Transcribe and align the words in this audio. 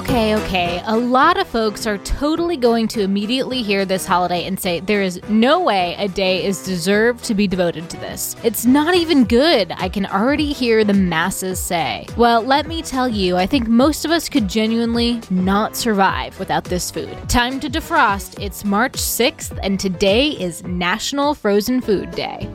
Okay, 0.00 0.34
okay. 0.34 0.82
A 0.86 0.96
lot 0.96 1.36
of 1.38 1.46
folks 1.46 1.86
are 1.86 1.98
totally 1.98 2.56
going 2.56 2.88
to 2.88 3.02
immediately 3.02 3.60
hear 3.60 3.84
this 3.84 4.06
holiday 4.06 4.46
and 4.46 4.58
say 4.58 4.80
there 4.80 5.02
is 5.02 5.20
no 5.28 5.60
way 5.60 5.94
a 5.98 6.08
day 6.08 6.42
is 6.42 6.64
deserved 6.64 7.22
to 7.24 7.34
be 7.34 7.46
devoted 7.46 7.90
to 7.90 7.98
this. 7.98 8.34
It's 8.42 8.64
not 8.64 8.94
even 8.94 9.24
good, 9.24 9.70
I 9.76 9.90
can 9.90 10.06
already 10.06 10.54
hear 10.54 10.84
the 10.84 10.94
masses 10.94 11.60
say. 11.60 12.06
Well, 12.16 12.40
let 12.40 12.66
me 12.66 12.80
tell 12.80 13.10
you, 13.10 13.36
I 13.36 13.44
think 13.44 13.68
most 13.68 14.06
of 14.06 14.10
us 14.10 14.30
could 14.30 14.48
genuinely 14.48 15.20
not 15.28 15.76
survive 15.76 16.38
without 16.38 16.64
this 16.64 16.90
food. 16.90 17.14
Time 17.28 17.60
to 17.60 17.68
defrost. 17.68 18.42
It's 18.42 18.64
March 18.64 18.94
6th, 18.94 19.58
and 19.62 19.78
today 19.78 20.30
is 20.30 20.64
National 20.64 21.34
Frozen 21.34 21.82
Food 21.82 22.10
Day. 22.12 22.48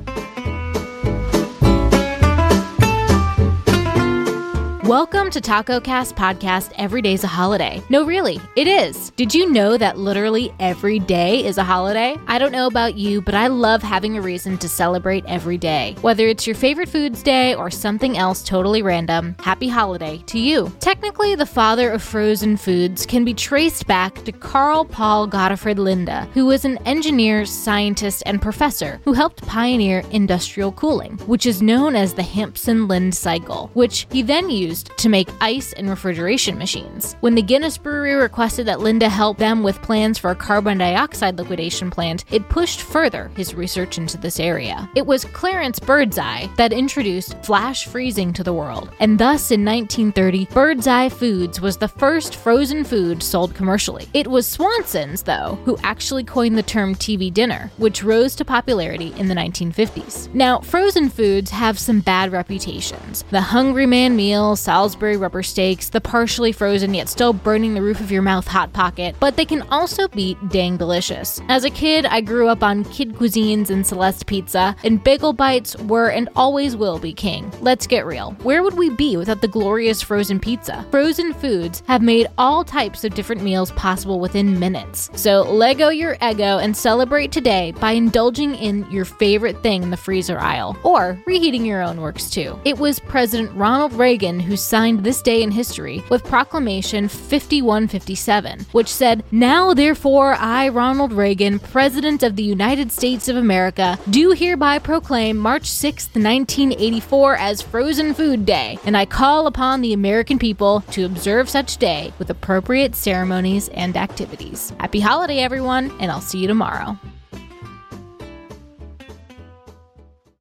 Welcome 4.95 5.30
to 5.31 5.41
Taco 5.41 5.81
Cast 5.81 6.16
Podcast 6.16 6.72
Every 6.77 7.02
Day's 7.02 7.26
a 7.26 7.27
Holiday. 7.27 7.84
No, 7.90 8.05
really, 8.05 8.40
it 8.55 8.66
is. 8.66 9.09
Did 9.17 9.36
you 9.36 9.52
know 9.52 9.76
that 9.76 9.98
literally 9.98 10.53
every 10.58 10.99
day 10.99 11.44
is 11.44 11.58
a 11.58 11.66
holiday? 11.66 12.16
I 12.27 12.40
don't 12.40 12.53
know 12.53 12.66
about 12.66 12.95
you, 12.95 13.22
but 13.22 13.36
I 13.36 13.48
love 13.48 13.84
having 13.84 14.17
a 14.17 14.22
reason 14.22 14.58
to 14.59 14.70
celebrate 14.70 15.26
every 15.27 15.58
day. 15.58 15.98
Whether 16.00 16.30
it's 16.30 16.48
your 16.48 16.55
favorite 16.55 16.88
foods 16.88 17.22
day 17.22 17.55
or 17.55 17.70
something 17.70 18.17
else 18.17 18.41
totally 18.41 18.81
random, 18.81 19.36
happy 19.41 19.67
holiday 19.67 20.23
to 20.27 20.39
you. 20.39 20.72
Technically, 20.80 21.36
the 21.36 21.45
father 21.45 21.89
of 21.89 22.02
frozen 22.02 22.55
foods 22.55 23.05
can 23.05 23.25
be 23.25 23.34
traced 23.34 23.88
back 23.88 24.23
to 24.23 24.31
Carl 24.31 24.86
Paul 24.86 25.27
Gottfried 25.27 25.75
Linde, 25.75 26.25
who 26.31 26.45
was 26.45 26.64
an 26.64 26.77
engineer, 26.86 27.45
scientist, 27.45 28.23
and 28.25 28.41
professor 28.41 29.02
who 29.03 29.12
helped 29.12 29.45
pioneer 29.45 30.03
industrial 30.12 30.72
cooling, 30.72 31.17
which 31.27 31.45
is 31.45 31.62
known 31.62 31.98
as 31.98 32.14
the 32.14 32.23
Hampson 32.23 32.88
Linde 32.88 33.14
cycle, 33.14 33.69
which 33.73 34.08
he 34.09 34.22
then 34.22 34.50
used 34.50 34.84
to 34.97 35.09
make 35.09 35.30
ice 35.41 35.73
and 35.73 35.89
refrigeration 35.89 36.58
machines. 36.58 37.16
When 37.22 37.36
the 37.36 37.41
Guinness 37.41 37.78
Brewery 37.78 38.14
requested 38.16 38.66
that 38.67 38.80
Linde 38.80 39.03
help 39.03 39.38
them 39.38 39.64
with 39.64 39.81
plans 39.81 40.17
for 40.17 40.31
a 40.31 40.36
carbon 40.36 40.78
dioxide 40.78 41.38
liquidation 41.38 41.89
plant, 41.91 42.25
it 42.31 42.50
pushed 42.50 42.81
further 42.81 43.30
his 43.36 43.56
research 43.56 43.97
into 43.97 44.17
this 44.17 44.39
area. 44.39 44.89
It 44.95 45.06
was 45.06 45.25
Clarence 45.25 45.80
Birdseye 45.80 46.47
that 46.58 46.73
introduced 46.73 47.36
flash 47.44 47.86
freezing 47.86 48.33
to 48.33 48.44
the 48.44 48.53
world, 48.53 48.89
and 49.00 49.19
thus 49.19 49.52
in 49.52 49.66
1930, 49.66 50.45
Birdseye 50.53 51.09
Foods 51.09 51.61
was 51.61 51.78
the 51.78 51.88
first 51.88 52.36
frozen 52.36 52.83
food 52.83 53.22
sold 53.22 53.53
commercially. 53.56 54.08
It 54.13 54.28
was 54.28 54.47
Swanson's, 54.47 55.23
though, 55.23 55.58
who 55.66 55.78
actually 55.83 56.23
coined 56.23 56.58
the 56.58 56.63
term 56.63 56.95
TV 56.95 57.33
dinner, 57.33 57.72
which 57.78 58.03
rose 58.03 58.36
to 58.36 58.45
popularity 58.45 59.13
in 59.17 59.28
the 59.28 59.36
1950s. 59.36 60.33
Now, 60.33 60.59
frozen 60.59 61.09
foods 61.09 61.52
have 61.52 61.80
some 61.80 62.00
bad 62.00 62.31
reputations. 62.31 63.23
The 63.31 63.41
Hungry 63.41 63.86
Man 63.86 64.16
meal, 64.16 64.56
Salisbury 64.76 65.16
rubber 65.16 65.42
steaks, 65.42 65.88
the 65.88 66.02
partially 66.02 66.52
frozen 66.52 66.94
yet 66.94 67.08
still 67.08 67.31
burning 67.31 67.73
the 67.73 67.81
roof 67.81 68.02
of 68.02 68.12
your 68.12 68.22
mouth 68.22 68.45
Hot 68.45 68.73
Pocket, 68.73 69.16
but 69.22 69.38
they 69.38 69.45
can 69.45 69.62
also 69.72 70.06
be 70.09 70.36
dang 70.50 70.76
delicious. 70.76 71.40
As 71.48 71.64
a 71.64 71.70
kid, 71.70 72.06
I 72.06 72.20
grew 72.20 72.50
up 72.50 72.62
on 72.62 72.84
Kid 72.84 73.14
Cuisines 73.14 73.70
and 73.70 73.88
Celeste 73.88 74.26
Pizza, 74.26 74.76
and 74.84 75.02
bagel 75.02 75.31
bites 75.31 75.78
were 75.84 76.09
and 76.09 76.28
always 76.36 76.76
will 76.76 77.00
be 77.00 77.14
king. 77.14 77.50
Let's 77.62 77.88
get 77.88 78.06
real. 78.06 78.31
Where 78.44 78.64
would 78.64 78.73
we 78.73 78.90
be 78.90 79.16
without 79.16 79.40
the 79.40 79.48
glorious 79.48 80.02
frozen 80.02 80.42
pizza? 80.42 80.86
Frozen 80.92 81.36
foods 81.36 81.81
have 81.88 82.02
made 82.02 82.28
all 82.38 82.66
types 82.66 83.06
of 83.06 83.16
different 83.16 83.44
meals 83.44 83.72
possible 83.72 84.20
within 84.20 84.59
minutes. 84.59 85.09
So 85.16 85.44
L'Eggo 85.44 85.98
your 85.98 86.18
Eggo 86.18 86.62
and 86.62 86.76
celebrate 86.76 87.31
today 87.31 87.72
by 87.80 87.92
indulging 87.92 88.56
in 88.56 88.86
your 88.92 89.06
favorite 89.06 89.64
thing 89.64 89.84
in 89.84 89.90
the 89.90 89.96
freezer 89.96 90.38
aisle, 90.38 90.76
or 90.84 91.18
reheating 91.26 91.64
your 91.64 91.81
own 91.81 92.02
works 92.02 92.30
too. 92.30 92.59
It 92.66 92.78
was 92.78 93.00
President 93.00 93.56
Ronald 93.56 93.94
Reagan 93.94 94.38
who 94.38 94.58
signed 94.66 95.03
this 95.03 95.21
day 95.21 95.44
in 95.44 95.52
history 95.52 96.03
with 96.09 96.23
Proclamation 96.23 97.07
5157, 97.07 98.66
which 98.72 98.88
said, 98.88 99.23
Now 99.31 99.73
therefore, 99.73 100.35
I, 100.35 100.69
Ronald 100.69 101.13
Reagan, 101.13 101.59
President 101.59 102.23
of 102.23 102.35
the 102.35 102.44
United 102.44 102.91
States 102.91 103.28
of 103.28 103.35
America, 103.38 103.97
do 104.09 104.31
hereby 104.31 104.79
proclaim 104.79 105.38
March 105.38 105.66
6, 105.67 106.07
1984 106.13 107.35
as 107.38 107.62
Frozen 107.62 108.13
Food 108.13 108.45
Day, 108.45 108.78
and 108.85 108.97
I 108.97 109.06
call 109.06 109.47
upon 109.47 109.81
the 109.81 109.94
American 109.94 110.40
people 110.40 110.81
to 110.91 111.06
observe 111.06 111.50
such 111.50 111.78
day 111.78 112.13
with 112.19 112.29
appropriate 112.29 112.95
ceremonies 112.95 113.69
and 113.69 113.95
activities. 113.95 114.73
Happy 114.79 115.00
holiday, 115.00 115.40
everyone, 115.40 115.91
and 116.00 116.11
I'll 116.11 116.22
see 116.22 116.40
you 116.40 116.47
tomorrow. 116.47 116.97